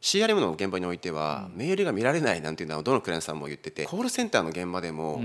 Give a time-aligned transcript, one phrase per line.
[0.00, 5.20] CRM の現場においては、メールが見られないなんていうのはどのクライアントさんも言っててコールセンターの現場でも、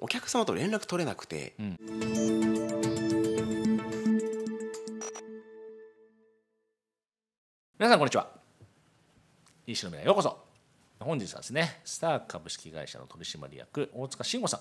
[0.00, 1.54] お客様と連絡取れなくて、
[7.78, 8.28] 皆さんこんにちは。
[9.68, 10.36] 石野未来ようこそ。
[10.98, 14.56] 本日はですねスター株式会社の取締役大塚慎吾さ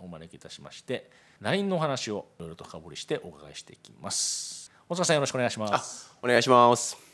[0.00, 1.08] んをお招きいたしまして
[1.40, 4.72] LINE のお話をいろいろと深掘りしてお伺いしていきます。
[4.88, 6.96] 大塚さんよろしくお願いしまあすお願いします。
[7.00, 7.05] い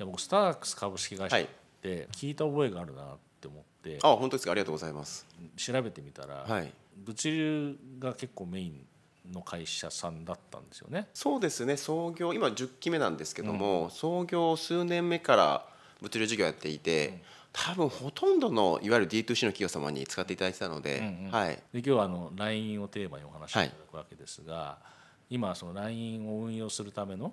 [0.00, 1.48] や僕スタークス株式会社っはい。
[1.82, 3.98] て聞いた覚えがあるなって思って。
[4.02, 4.52] あ本当ですか？
[4.52, 5.26] ありがとうございます。
[5.56, 6.72] 調べてみたら、はい。
[6.96, 8.86] 物流が結構メイン
[9.32, 11.08] の会社さんだったんですよね。
[11.14, 11.76] そうですね。
[11.78, 15.66] 創業今10期目なんですけども、創業数年目から
[16.02, 17.22] 物流事業やっていて、
[17.52, 21.30] 多分ほとんどのいわゆる D2C の企業様に使っていただいてたので、うんうん。
[21.30, 21.54] はい。
[21.54, 24.78] で今日はあの LINE をテーマにお話しいただくわけですが、
[25.30, 27.32] 今その LINE を運用するための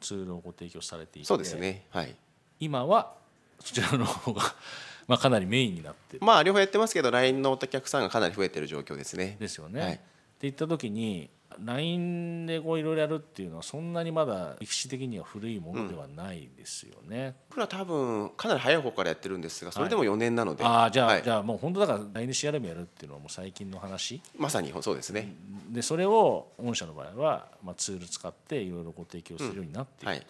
[0.00, 1.86] ツールをご提供されていてそうですね。
[1.90, 2.14] はい。
[2.60, 3.14] 今は
[3.60, 4.42] そちらの方が
[5.08, 6.24] まあかなりメインになってる。
[6.24, 9.36] まあ両方やってますけど LINE のお客さんがかなり増えてる状況ですね。
[9.38, 9.80] ですよね。
[9.80, 9.94] はい。
[9.94, 9.98] っ
[10.38, 11.30] ていった時に
[11.64, 17.36] LINE でこういろいろやるっていうのはそんなにまだ歴史的には古いものではないですよね。
[17.48, 21.22] 僕ら多分かなり早い方からやってるんですがそれでも4年なので、ああじゃあ、はい。
[21.22, 24.20] じゃあもう本当だから LINE で CRM やるっていうのはもう最近の話？
[24.38, 25.34] まさにそうですね、
[25.70, 30.20] でそれを御社の場合は、まあ、ツール使っていろいろご提供するようになっているはい。
[30.20, 30.26] と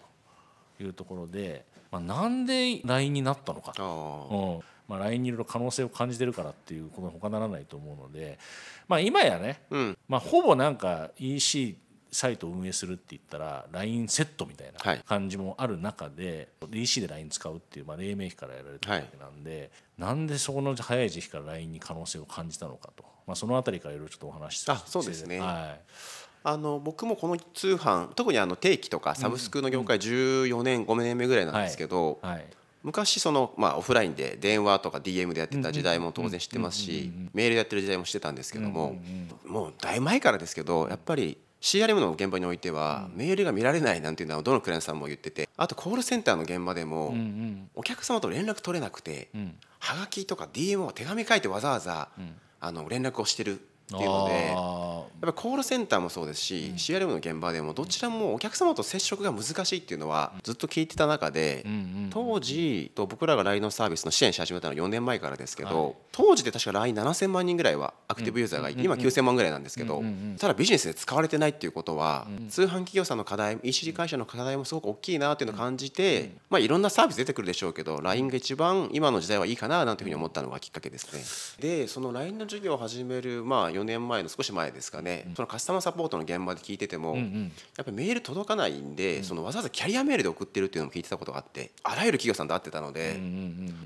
[0.83, 3.73] いうところで、まあ、なんで LINE になったのか。
[3.73, 8.39] と、まあ、LINE にいろいろ可能性を感じてるからっていうことに他ならないと思うので、
[8.87, 9.97] まあ、今やね、うん。
[10.07, 11.77] まあ、ほぼなんか EC
[12.11, 15.03] サイトを運営するって言ったら LINE セットみたいはない。
[15.05, 24.71] 感じもある中で、EC で LINE 使うっていう、まあ、黎明期からやられてるわけなんで、なんでそこの早い時期から LINE に可能性を感じたのかと、まあ、そのあたりからいろいろちょっとお話しして。
[24.71, 25.39] あそうですね。
[25.39, 25.81] はい
[26.43, 32.45] あの僕もこの通販特にあの定期とかサブスクの業界14年5年目ぐらいなんですけど、はい。
[32.83, 38.95] 昔その、まあ、オフラインで電話とか DM でやってた時代も当然知ってますしメールでやってる時代もしてたんですけども、
[39.45, 47.69] もうだいぶ前からですけどやっぱり CRM の現場においては、メールが見られないなんていうのはどのクライアントさんも言っててあとコールセンターの現場でも、うんうん。
[47.75, 49.55] お客様と連絡取れなくて、ん。
[49.79, 52.09] はがきとか DM を手紙書いてわざわざ、
[52.59, 54.53] あの連絡をしてるっていうので。
[54.55, 61.65] あやっぱコールセンターもそうですし、CRM の現場でもどちらもお客様と接触が難しいっていうのはずっと聞いてた中で、
[62.11, 65.93] 当時と僕らが LINE のサービスの支援し始めたのは4年前からですけど、はい。
[66.11, 70.03] 当時で確か LINE7000 万人ぐらいはアクティブユーザーがいて、今9000万ぐらいなんですけど、
[70.37, 81.69] ただビジネスで使われてないっていうことは、通販企業さんの課題 EC 会社の課題もすごく大きいなっていうのを感じて、まあ、いろんなサービス出てくるでしょうけど LINE が一番今の時代はいいかななんていうふうに思ったのがきっかけですね。
[81.69, 87.25] でその LINE の授業を始める、まあ、4年前の少し前ですかね、そのカスタマーサポートの現場で聞いてても、やっ
[87.77, 93.19] ぱりメール届かないんで、そのわざわざキャリアメールで送ってるっていうのも聞いてたことがあってあらゆる企業さんと会ってたので、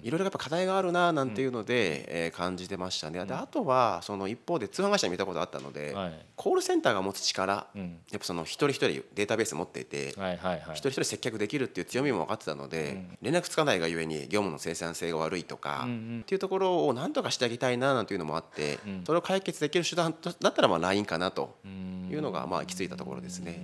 [0.04, 3.24] いろいろやっぱ課題があるななんていうので、えー感じてましたね。
[3.26, 6.26] であとはその一方で通販会社に見たことあったので、はい。
[6.36, 7.82] コールセンターが持つ力、うん。
[8.12, 15.88] やっぱその一人一人データベース持っていて、一人一人接客できるっていう強みも分かってたので、連絡つかないがゆえに業務の生産性が悪いとか、
[16.22, 21.56] っていうところを何とかしてあげたいななんていうのもあって、それを解決できる手段だったらまあ LINE かなと
[22.10, 23.60] いうのがまあ行き着いたところですね。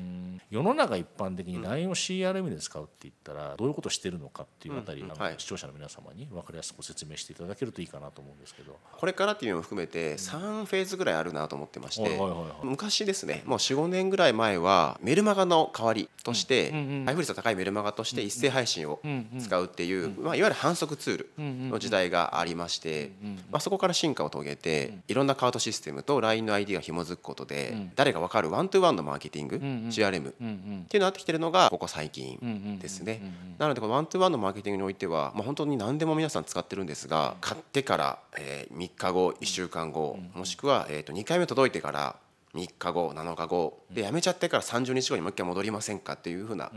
[0.50, 5.04] 世の中一般的に LINE を CRM で使うって言ったらどういうことをしてるのかっていうあたり、
[5.38, 8.78] 視聴者の皆様に分かりやすくご説明していただけるといいかなと思うんですけど。
[8.98, 12.20] これからっていうのも含めて3フェーズぐらいあるなと思ってまして
[12.64, 16.72] 昔ですねもう45年ぐらい前はメルマガの代わりとして
[17.06, 19.00] 配布率の高いメルマガとして一斉配信を
[19.40, 21.30] 使うっていうまあいわゆる反則ツール
[21.70, 23.12] の時代がありまして
[23.52, 33.22] まあそこから進化を遂げていろんなカートシステムと LINE の ID が紐づくことで誰が分かる one to one のマーケティングんうん CRM っていうのになってきてるのがここ最近ですね。
[33.58, 42.16] なのでこの one to one のマーケティングにおいては、まあ、本当に何でも皆さん使ってるんですが買ってから、えー3日後1週間後もしくは、えー、と2回目届いてから
[42.54, 46.72] 3日後7日後でやめちゃってから30日後にもう一回戻りませんかっていうふうな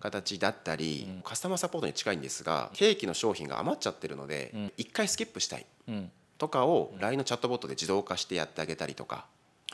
[0.00, 6.10] 形だったり、カスタマーサポートに近いんですが定期の商品が余っちゃってるので、1回スキップしたいうん。
[6.38, 9.26] とかを LINE のチャットボットで自動化してやってあげたりとか、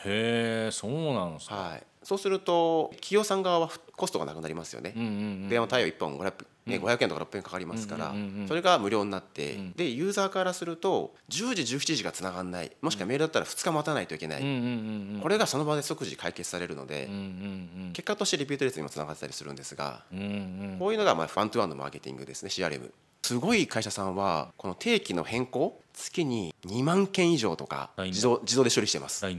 [0.05, 1.55] へえそうなんですか。
[1.55, 4.93] はい、そうすると企業さん側はコストがなくなりますよね。
[4.97, 5.11] うんうんう
[5.47, 5.49] ん。
[5.49, 8.49] 電話対応1本500、ね、500円とか600円かかりますから、うんうんうんうん。
[8.49, 12.73] それが無料になって、でユーザーからすると10時17時がつながんない。
[12.83, 20.25] もしくはメールだったら2日待たないといけない、うんうんうんうんこれがその場で即時解決されるので、うんうん結果としてリピート率にもつながってたりするんですが、うんうん。
[20.25, 20.29] う
[20.75, 22.91] んこういうのがまあワントゥワンのマーケティングですね CRM。
[23.23, 29.25] すごい会社さんはこの定期の変更月に2万件以上とか自動自動で処理してます。
[29.25, 29.37] はい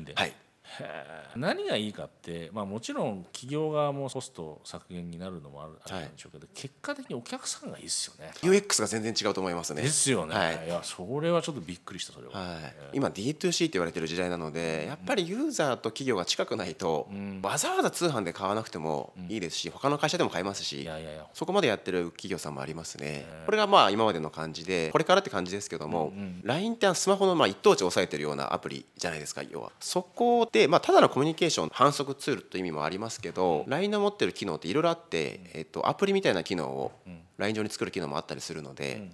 [1.36, 8.32] 何がいいかって、まあ、もちろん企業側もコスト削減になるのもあるあるんでしょうけど、結果的にお客さんがいいですよね。
[8.42, 9.82] UX が全然違うと思いますね。
[9.82, 10.66] ですよね、はい。
[10.66, 17.08] い、やそれはちょっとびっくりしたそれは、はい、今 D2C って言われてる時代なのでやっぱりユーザーと企業が近くないと、
[17.42, 23.26] わざわざ通販で買わなくてもいいですし他の会社でも買えますしいやいやいやそこまでやってる企業さんもありますね。
[23.46, 26.14] これがまあ今までの感じでこれからって感じですけども、
[26.44, 29.72] LINE ってスマホのまあ一等地を押さえてるようなアプリじゃないですか要は。
[29.80, 36.92] そこでまあただのコミュニケーション反則ツールという意味もありますけど LINE の持ってる機能っていろいろあって、えっと、アプリみたいな機能を
[37.38, 39.10] LINE 上に作る機能もあったりするので、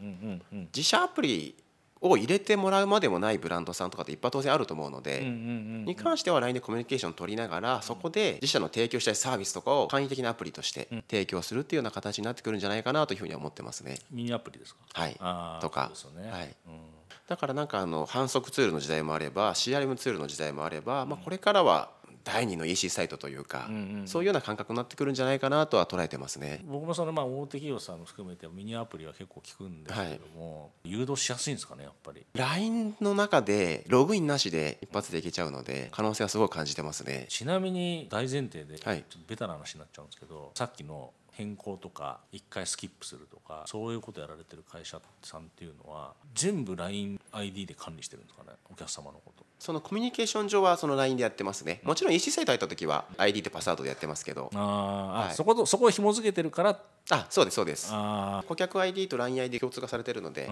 [0.76, 1.56] 自社アプリ
[2.02, 14.00] を入れてもらうまでもないブランドさんとかっていっぱい当然あると思うので、に関しては LINE でコミュニケーションを取りながらそこで自社の提供したいサービスとかを簡易的なアプリとして提供するっていうような形になってくるんじゃないかなというふうには思ってますね。
[14.10, 14.82] ミニアプリですか？
[14.94, 15.14] はい。
[15.62, 15.92] とか。
[16.16, 16.56] ね、はい。
[16.68, 17.01] うん
[17.32, 21.90] だからなんかあの反則ツールの時代もあれば CRM ツールの時代もあれば、まあ、これからは
[22.26, 23.70] 第二の EC サイトというか、
[24.06, 26.62] そういうような感覚になってくるんじゃないかなとは捉えてますね。
[26.68, 32.26] 僕もそのまあ大手企業さんも含めてミニアプリは結構聞くんですけども、誘導しやすいんですかねやっぱり。
[32.34, 37.28] LINE の中でログインなしで一発でいけちゃうので可能性はすごい感じてますね。
[37.30, 49.46] ちなみに大前提でちょはいっとベタな話になっちゃうんですけど、さっきの変更とか一回スキップするとかそういうことやられてる会社さんっていうのは全部 LINEID で管理してるんですかねお客様のこと。
[49.60, 51.82] そのコミュニケーション上はその LINE でやってますね。
[51.84, 55.36] もちろん EC サイト入った時は ID とパスワードでやってますけど、あはい。
[55.36, 56.80] そことそこを紐付けてるから
[57.14, 57.90] あそうですそうです。
[57.92, 60.50] あ顧客 ID と LINEID 共通化されてるので、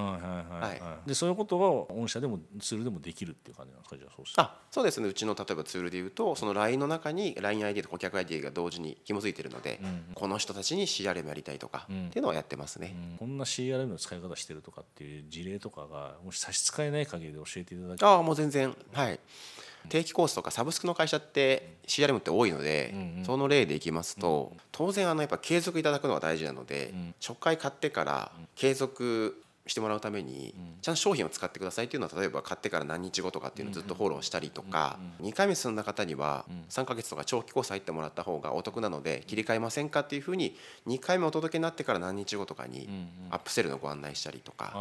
[1.06, 5.08] でそういうことが御社でもツールでもできるっていう感じなんですかじゃあそうあそうですね。
[5.08, 9.80] うちの例えばツールでいうとその LINE の中に LINEID と顧客 ID が同時に紐付いてるので、
[10.16, 12.96] この人たちに CRM やりたいとか、っていうのをやってますね。
[13.18, 18.76] こんな CRM の使い方してるとかっていう事例とかがもし差し支えない限りで教えていただけああもう全然。
[18.92, 19.20] はい
[19.88, 22.94] 定期コースとかサブスクの会社って CRM って多いので、
[23.26, 40.56] その例でいきますと、当然あのやっぱ継続いただくのは大事なので、初回買ってから継続してもらうためにちゃんと商品を使ってくださいっていうのは例えば買ってから何日後とかっていうのをずっとフォローしたりとか2回目進んだ方には3ヶ月とか長期コース入ってもらった方がお得なので切り替えませんかっていうふうに
[40.88, 42.90] 2回目お届けになってから何日後とかに
[43.30, 44.74] アップセルのご案内したりとか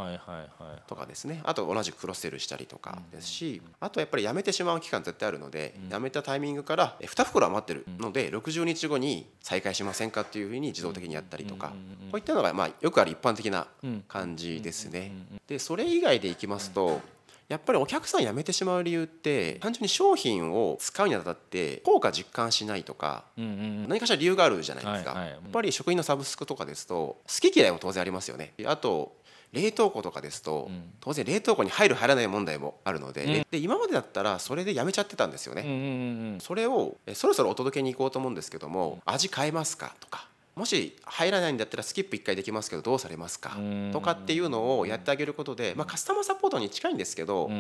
[0.87, 1.41] とかですね。
[1.45, 11.75] あと同じくクロスセルしたりとかですしあとやっぱりやめてしまう期間絶対あるのでやめたタイミングからえ2袋余ってるので60日後に再開しませんかっていうふうに自動的にやったりとかこ
[12.15, 13.67] ういったのがまあよくある一般的な
[14.09, 15.13] 感じですね。
[15.47, 17.01] でそれ以外でいきますと
[17.49, 28.53] やっぱりお客さん辞めてしまう理由って単純に商品を使うにあたって効果実感しないとか何かしら理由があるじゃないですか、やっぱり食品のサブスクとかですと好き嫌いも当然ありますよね。
[28.67, 29.17] あと
[29.51, 30.71] 冷凍庫とかですと、
[31.01, 39.95] 当然冷凍庫に入る入らない問題もあるので,、で今までだったらそれでやめちゃってたんですよね、それをえそろそろお届けに行こうと思うんですけども味変えますか？
[40.01, 40.29] とか
[40.59, 43.55] もし入らないんだったらスキップ1回できますけどどうされますか？
[43.55, 43.91] ん。
[43.93, 47.51] とかっていうのをやってあげることで、まあ、カスタマーサポートに近いんですけど、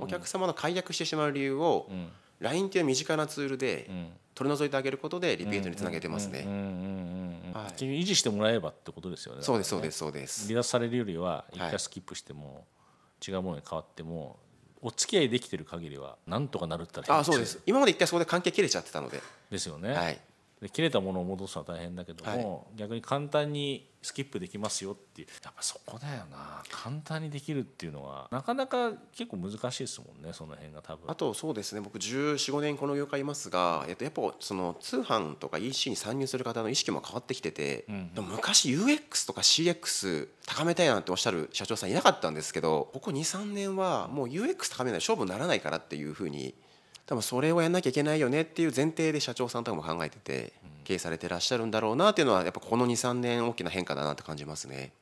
[0.00, 2.08] お客様の解約してしまう理由を、ん。
[2.40, 4.08] LINE っていう身近なツールでん。
[4.34, 6.44] 取り除いてあげることでリピートにつなげてますね。
[6.46, 9.42] 維持してもらえばってことですよね。
[9.42, 10.46] そうですそうですそうです。
[10.46, 12.66] 離脱されるよりは一はい回スキップしても
[13.26, 14.36] 違うものに変わっても
[14.82, 17.60] お付き合いできてる限りはなんとかなるったらあそうです。
[17.64, 20.20] 今まで一回そこで関係切れちゃってたので、ですよね、はい、
[20.60, 25.28] で切れたものを戻すのは大変だけども、逆に簡単にスキップできますよっていう。
[25.44, 26.62] やっぱそこだよな。
[26.70, 31.10] 簡単にできるっていうのはなかなか結構難しいですもんねその辺が多分。
[31.10, 31.82] あとそうですね。
[31.82, 46.54] 僕1415年この業界いますが、えっと、やっぱその通販とか EC に参入する方の意識も変わってきてて、でも昔 UX とか CX 高めたいなんておっしゃる社長さんいなかったんですけどここ23年はもう UX 高めないと勝負にならないからっていうふうに
[47.06, 50.52] 多分それをやんなきゃいけないよねっていう前提で社長さんとかも考えてて
[50.84, 54.92] 経営されてらっしゃるんだろうなっていうのはやっぱこの23年大きな変化だなって感じますね。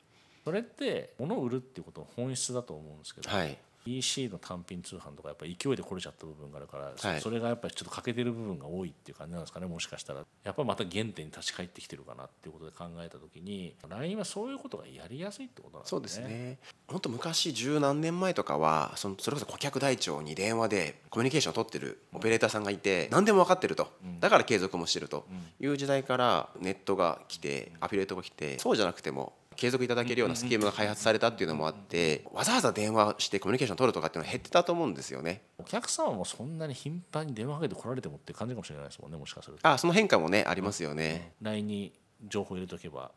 [0.45, 3.57] それって物を売るっていうことの本質だと思うんですけど、はい
[3.87, 7.21] EC の単品通販とかやっぱり勢いで来れちゃった部分があるから、そはい。
[7.21, 10.21] それがやっぱりちょっと欠けてる部分が多いっていう感じなんですかねもしかしたら。
[10.45, 15.91] やっぱりまた原点に立ち返ってきてるかなっていうことで考えた時に LINE はそういうことがやりやすいってことなんですね。
[15.91, 16.59] そうですね。
[16.89, 23.89] 本当昔十何年前とかはそのそれこそ顧客台帳に電話でコミュニケーションを取ってるオペレーターさんがいて何でも分かってると。
[24.21, 25.27] だから継続もしてると
[25.61, 35.43] いう時代からネットが来てアフィリエイトが来てそうじゃなくても継続いただけるようなスキームが開発されたっていうのもあってわざわざ電話してコミュニケーション取るとかっていうのは減ってたと思うんですよね。
[35.59, 39.69] お客様もそんなに頻繁に電話かけて来られてもって感じかもしれないですもんねもしかすると。
[39.69, 41.33] あその変化もねありますよね。
[41.43, 41.93] LINE に
[42.27, 43.11] 情報入れとけば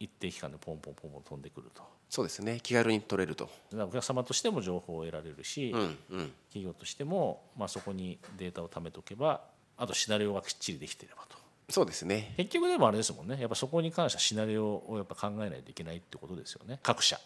[0.00, 1.82] 一定期間でポンポンポンポン飛んでくると。
[2.08, 2.60] そうですね。
[2.62, 3.50] 気軽に取れると。
[3.74, 5.82] お客様としても情報を得られるし、うんう
[6.22, 6.32] ん。
[6.48, 9.42] 企業としても、まあ、そこにデータを貯めておけば
[9.76, 11.38] あとシナリオがきっちりできていればと
[11.70, 12.34] そうですね。
[12.38, 13.36] 結局でもあれですもんね。
[13.38, 16.80] やっぱそこに関してはシナリオをやっぱ考えないといけないってことですよね。
[16.82, 17.20] 各社。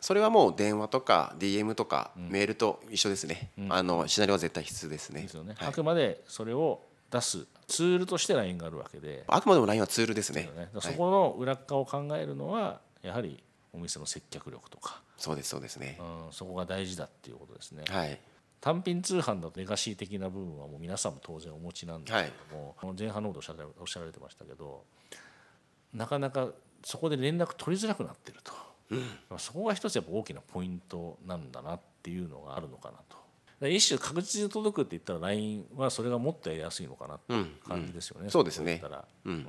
[0.00, 5.22] それはもう電話とか DM とかメールと一緒ですね、あのシナリオは絶対必須ですね。
[5.22, 5.68] ですよね、はい。
[5.68, 9.24] あくまでそれを出すツールとして LINE があるわけで。
[9.26, 10.50] あくまでも LINE はツールですね。
[10.54, 10.68] ね。
[10.80, 15.98] そこの裏側を考えるのはやはりお店の接客力とか、そうですそうですね。
[15.98, 18.20] うん、そこが大事だっていうことですね、はい
[18.60, 24.84] 単品通販だとレガシー的な部分はもう皆さんも当然お持ちなんですけども、この前半のことおっしゃられてましたけど
[25.94, 26.48] なかなか
[26.84, 28.52] そこで連絡取りづらくなってると、
[29.38, 33.25] そこが一つやっぱ大きなポイントなんだなっていうのがあるのかなと。
[33.60, 38.64] で一種確実に届くって言ったら LINE はそれがもっとやりやすいのかなっていう感じですよね、そうですね。
[38.66, 39.46] 言ったら、うん。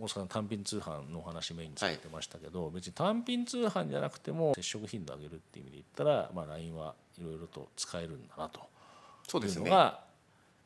[0.00, 8.60] 大阪の単品通販のお話メインにされてましたけど、別に単品通販じゃなくても接触頻度を上げるっていう意味で言ったら、まあ、LINE はいろいろと使えるんだなと。
[9.26, 9.64] そうですね。
[9.64, 10.04] いうのが、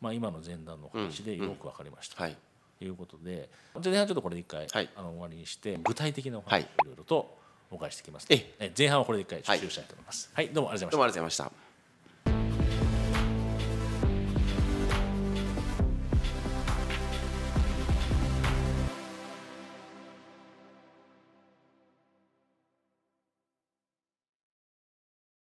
[0.03, 2.37] まあ、今の前段のお話でよく分かりました、はい。
[2.79, 3.49] ということで
[3.83, 4.91] 前半ちょっとこれで一回、はい。
[4.95, 6.63] あの終わりにして具体的なおはい。
[6.63, 7.39] 話をいろいろと
[7.71, 8.67] お伺いしてきますので、え。
[8.67, 10.31] え前半はこれで一回終了したいと思います。
[10.35, 10.91] はい、どうもありがとうございました。
[10.91, 11.72] どうもありがとうございました